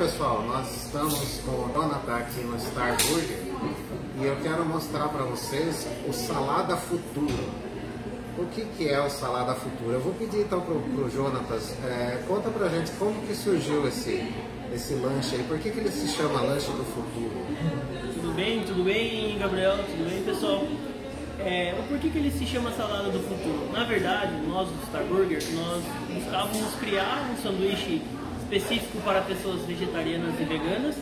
pessoal, 0.00 0.42
nós 0.48 0.84
estamos 0.86 1.42
com 1.44 1.50
o 1.50 1.70
Jonathan 1.74 2.16
aqui 2.16 2.40
no 2.40 2.58
Star 2.58 2.96
Burger 3.06 3.36
e 4.18 4.24
eu 4.24 4.34
quero 4.36 4.64
mostrar 4.64 5.08
para 5.08 5.24
vocês 5.24 5.86
o 6.08 6.12
Salada 6.14 6.74
Futuro. 6.74 7.50
O 8.38 8.46
que, 8.46 8.64
que 8.78 8.88
é 8.88 8.98
o 8.98 9.10
Salada 9.10 9.54
Futuro? 9.54 9.92
Eu 9.92 10.00
vou 10.00 10.14
pedir 10.14 10.38
então 10.38 10.62
pro, 10.62 10.80
pro 10.80 11.10
Jonatas, 11.10 11.76
é, 11.84 12.18
conta 12.26 12.48
pra 12.48 12.70
gente 12.70 12.90
como 12.92 13.12
que 13.26 13.34
surgiu 13.34 13.86
esse, 13.86 14.26
esse 14.74 14.94
lanche 14.94 15.36
aí, 15.36 15.42
por 15.42 15.58
que, 15.58 15.70
que 15.70 15.80
ele 15.80 15.90
se 15.90 16.08
chama 16.08 16.40
Lanche 16.40 16.70
do 16.70 16.84
Futuro? 16.94 17.46
Tudo 18.14 18.34
bem, 18.34 18.64
tudo 18.64 18.82
bem, 18.82 19.36
Gabriel? 19.38 19.76
Tudo 19.84 20.08
bem, 20.08 20.22
pessoal? 20.22 20.64
É, 21.40 21.74
por 21.90 21.98
que, 21.98 22.08
que 22.08 22.16
ele 22.16 22.30
se 22.30 22.46
chama 22.46 22.72
Salada 22.72 23.10
do 23.10 23.20
Futuro? 23.20 23.70
Na 23.70 23.84
verdade, 23.84 24.32
nós 24.48 24.66
do 24.66 24.86
Star 24.86 25.04
Burger, 25.04 25.42
nós 25.52 25.84
buscávamos 26.08 26.74
criar 26.76 27.30
um 27.30 27.42
sanduíche 27.42 28.00
específico 28.50 28.98
para 29.04 29.20
pessoas 29.20 29.62
vegetarianas 29.62 30.34
e 30.40 30.44
veganas, 30.44 30.96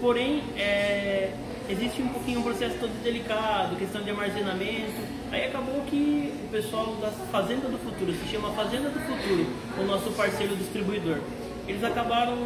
porém 0.00 0.42
é, 0.54 1.32
existe 1.68 2.02
um 2.02 2.08
pouquinho 2.08 2.40
um 2.40 2.42
processo 2.42 2.76
todo 2.78 2.92
delicado, 3.02 3.76
questão 3.76 4.02
de 4.02 4.10
armazenamento. 4.10 4.92
Aí 5.32 5.46
acabou 5.46 5.80
que 5.88 6.32
o 6.44 6.48
pessoal 6.50 6.94
da 7.00 7.10
Fazenda 7.10 7.68
do 7.68 7.78
Futuro, 7.78 8.12
se 8.12 8.30
chama 8.30 8.50
Fazenda 8.50 8.90
do 8.90 9.00
Futuro, 9.00 9.46
o 9.80 9.84
nosso 9.84 10.10
parceiro 10.10 10.54
distribuidor. 10.56 11.20
Eles 11.66 11.82
acabaram 11.82 12.36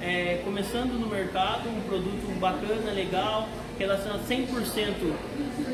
é, 0.00 0.40
começando 0.44 0.92
no 0.92 1.08
mercado 1.08 1.68
um 1.68 1.80
produto 1.82 2.38
bacana, 2.38 2.92
legal, 2.92 3.48
relação 3.76 4.14
a 4.14 4.18
100% 4.18 5.12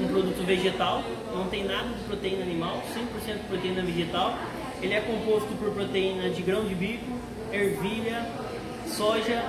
um 0.01 0.09
produto 0.09 0.47
vegetal, 0.47 1.03
não 1.35 1.47
tem 1.49 1.65
nada 1.65 1.89
de 1.89 2.05
proteína 2.05 2.43
animal, 2.43 2.83
100% 3.27 3.49
proteína 3.49 3.83
vegetal. 3.83 4.39
Ele 4.81 4.95
é 4.95 5.01
composto 5.01 5.49
por 5.59 5.73
proteína 5.73 6.31
de 6.31 6.41
grão 6.41 6.65
de 6.65 6.75
bico, 6.75 7.19
ervilha, 7.53 8.27
soja 8.87 9.45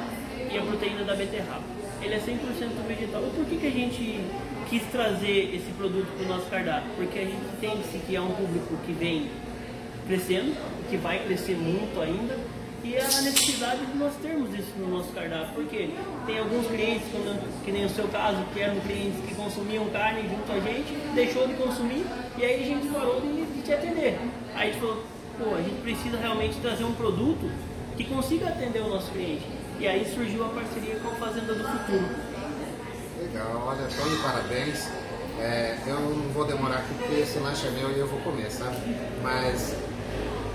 e 0.51 0.57
a 0.57 0.61
proteína 0.61 1.03
da 1.03 1.15
beterraba. 1.15 1.63
Ele 2.01 2.13
é 2.13 2.19
100% 2.19 2.87
vegetal. 2.87 3.21
Por 3.35 3.45
que, 3.45 3.57
que 3.57 3.67
a 3.67 3.71
gente 3.71 4.23
quis 4.69 4.83
trazer 4.91 5.53
esse 5.53 5.71
produto 5.73 6.07
para 6.15 6.25
o 6.25 6.29
nosso 6.29 6.49
cardápio? 6.49 6.89
Porque 6.95 7.19
a 7.19 7.25
gente 7.25 7.41
entende 7.57 7.83
que 8.07 8.15
é 8.15 8.21
um 8.21 8.31
público 8.31 8.77
que 8.85 8.93
vem 8.93 9.29
crescendo, 10.07 10.55
que 10.89 10.97
vai 10.97 11.19
crescer 11.19 11.55
muito 11.55 11.99
ainda, 12.01 12.37
e 12.83 12.97
a 12.97 13.03
necessidade 13.03 13.85
de 13.85 13.97
nós 13.97 14.13
termos 14.21 14.57
isso 14.57 14.71
no 14.77 14.97
nosso 14.97 15.11
cardápio, 15.11 15.53
porque 15.53 15.89
tem 16.25 16.39
alguns 16.39 16.65
clientes, 16.67 17.07
que 17.65 17.71
nem 17.71 17.85
o 17.85 17.89
seu 17.89 18.07
caso, 18.07 18.37
que 18.53 18.61
eram 18.61 18.79
clientes 18.79 19.19
que 19.27 19.35
consumiam 19.35 19.85
carne 19.89 20.21
junto 20.29 20.51
a 20.51 20.59
gente, 20.59 20.93
deixou 21.13 21.45
de 21.45 21.53
consumir 21.55 22.05
e 22.37 22.43
aí 22.43 22.63
a 22.63 22.65
gente 22.65 22.87
parou 22.87 23.19
de, 23.19 23.45
de 23.45 23.61
te 23.61 23.73
atender. 23.73 24.17
Aí 24.55 24.69
a 24.69 24.71
gente 24.71 24.79
falou, 24.79 25.03
pô, 25.37 25.55
a 25.55 25.61
gente 25.61 25.81
precisa 25.81 26.17
realmente 26.17 26.55
trazer 26.61 26.85
um 26.85 26.93
produto 26.93 27.51
que 27.99 28.05
consiga 28.05 28.47
atender 28.47 28.81
o 28.81 28.87
nosso 28.87 29.11
cliente. 29.11 29.45
E 29.77 29.85
aí 29.85 30.09
surgiu 30.13 30.45
a 30.45 30.49
parceria 30.49 30.95
com 30.99 31.09
a 31.09 31.15
Fazenda 31.15 31.53
do 31.53 31.63
Futuro. 31.65 32.05
Legal, 33.21 33.63
olha, 33.67 33.87
Tony, 33.87 34.15
parabéns. 34.23 34.87
É, 35.37 35.77
eu 35.85 35.99
não 35.99 36.29
vou 36.33 36.45
demorar 36.45 36.77
aqui 36.77 36.93
porque 36.97 37.15
esse 37.15 37.39
lanche 37.39 37.67
é 37.67 37.71
meu 37.71 37.91
e 37.91 37.99
eu 37.99 38.07
vou 38.07 38.19
comer, 38.21 38.49
sabe? 38.51 38.77
Mas 39.21 39.75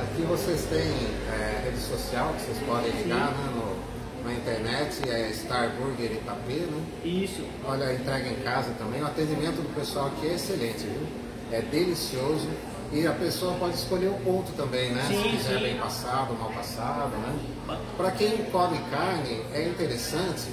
aqui 0.01 0.23
vocês 0.23 0.65
têm 0.71 0.81
é, 0.81 1.65
rede 1.65 1.81
social 1.81 2.33
que 2.33 2.47
vocês 2.47 2.59
podem 2.67 2.91
ligar 2.93 3.33
né, 3.33 3.53
no, 3.55 4.27
na 4.27 4.35
internet, 4.35 5.07
é 5.07 5.31
Star 5.31 5.71
Burger 5.77 6.13
Itapê, 6.13 6.61
né? 6.61 6.83
Isso. 7.05 7.45
Olha, 7.67 7.93
entrega 7.93 8.27
em 8.27 8.37
casa 8.37 8.71
também. 8.79 9.03
O 9.03 9.07
atendimento 9.07 9.57
do 9.57 9.75
pessoal 9.75 10.07
aqui 10.07 10.29
é 10.29 10.35
excelente, 10.35 10.87
viu? 10.87 11.07
É 11.53 11.61
delicioso. 11.61 12.49
E 12.95 13.05
a 13.09 13.13
pessoa 13.13 13.55
pode 13.55 13.75
escolher 13.75 14.07
o 14.07 14.15
ponto 14.21 14.53
também, 14.53 14.93
né? 14.93 15.03
Sim, 15.09 15.21
Se 15.21 15.29
quiser 15.31 15.59
sim. 15.59 15.65
bem 15.65 15.79
passado, 15.79 16.33
mal 16.39 16.51
passado, 16.53 17.11
né? 17.17 17.79
Para 17.97 18.13
quem 18.13 18.37
come 18.53 18.79
carne 18.89 19.43
é 19.53 19.69
interessante, 19.69 20.49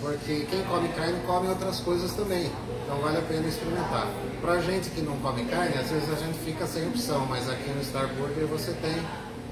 porque 0.00 0.44
quem 0.50 0.64
come 0.64 0.88
carne 0.88 1.20
come 1.24 1.46
outras 1.46 1.78
coisas 1.78 2.12
também. 2.14 2.50
Então 2.84 2.96
vale 2.98 3.18
a 3.18 3.22
pena 3.22 3.46
experimentar. 3.46 4.08
Pra 4.40 4.58
gente 4.60 4.90
que 4.90 5.02
não 5.02 5.16
come 5.18 5.44
carne, 5.44 5.78
às 5.78 5.88
vezes 5.88 6.10
a 6.12 6.16
gente 6.16 6.36
fica 6.40 6.66
sem 6.66 6.84
opção, 6.88 7.26
mas 7.26 7.48
aqui 7.48 7.70
no 7.70 7.84
Star 7.84 8.08
Burger 8.14 8.44
você 8.46 8.72
tem 8.82 9.00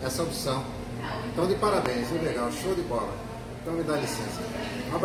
essa 0.04 0.24
opção. 0.24 0.64
Então 1.32 1.46
de 1.46 1.54
parabéns, 1.54 2.08
viu? 2.08 2.22
Legal, 2.22 2.50
show 2.50 2.74
de 2.74 2.82
bola. 2.82 3.14
Então 3.62 3.72
me 3.74 3.84
dá 3.84 3.94
licença. 3.94 4.40